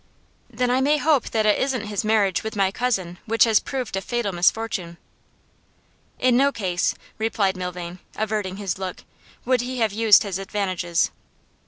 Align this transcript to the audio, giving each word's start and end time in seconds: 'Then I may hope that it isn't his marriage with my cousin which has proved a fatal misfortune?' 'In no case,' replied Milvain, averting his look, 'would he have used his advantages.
'Then 0.51 0.71
I 0.71 0.81
may 0.81 0.97
hope 0.97 1.25
that 1.29 1.45
it 1.45 1.59
isn't 1.59 1.85
his 1.85 2.03
marriage 2.03 2.41
with 2.41 2.55
my 2.55 2.71
cousin 2.71 3.19
which 3.27 3.43
has 3.43 3.59
proved 3.59 3.95
a 3.95 4.01
fatal 4.01 4.31
misfortune?' 4.31 4.97
'In 6.17 6.35
no 6.35 6.51
case,' 6.51 6.95
replied 7.19 7.55
Milvain, 7.55 7.99
averting 8.15 8.57
his 8.57 8.79
look, 8.79 9.03
'would 9.45 9.61
he 9.61 9.77
have 9.77 9.93
used 9.93 10.23
his 10.23 10.39
advantages. 10.39 11.11